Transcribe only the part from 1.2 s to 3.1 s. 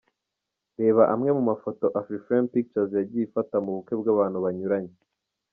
mu mafoto Afrifame Pictures